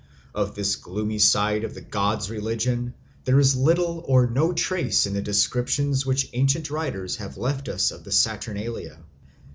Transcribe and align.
Of 0.33 0.55
this 0.55 0.77
gloomy 0.77 1.19
side 1.19 1.63
of 1.63 1.75
the 1.75 1.81
god's 1.81 2.31
religion 2.31 2.95
there 3.25 3.39
is 3.39 3.55
little 3.55 4.03
or 4.07 4.25
no 4.25 4.51
trace 4.51 5.05
in 5.05 5.13
the 5.13 5.21
descriptions 5.21 6.07
which 6.07 6.27
ancient 6.33 6.71
writers 6.71 7.17
have 7.17 7.37
left 7.37 7.69
us 7.69 7.91
of 7.91 8.03
the 8.03 8.11
Saturnalia. 8.11 8.97